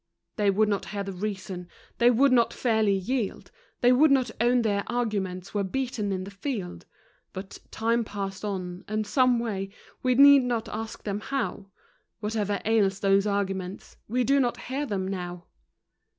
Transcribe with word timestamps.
They 0.35 0.49
would 0.49 0.67
not 0.67 0.85
hear 0.85 1.03
the 1.03 1.11
reason, 1.13 1.67
they 1.99 2.09
would 2.09 2.31
not 2.31 2.53
fairly 2.55 2.95
yield, 2.95 3.51
They 3.81 3.91
would 3.91 4.09
not 4.09 4.31
own 4.41 4.63
their 4.63 4.83
arguments 4.87 5.53
were 5.53 5.63
beaten 5.63 6.11
in 6.11 6.23
the 6.23 6.31
field; 6.31 6.87
But 7.33 7.59
time 7.69 8.03
passed 8.03 8.43
on, 8.43 8.83
and 8.87 9.05
someway, 9.05 9.69
we 10.01 10.15
need 10.15 10.41
not 10.41 10.67
ask 10.69 11.03
them 11.03 11.19
how, 11.19 11.67
Whatever 12.19 12.61
ails 12.65 12.99
those 13.01 13.27
arguments 13.27 13.95
we 14.07 14.23
do 14.23 14.39
not 14.39 14.59
hear 14.61 14.87
them 14.87 15.07
now! 15.07 15.45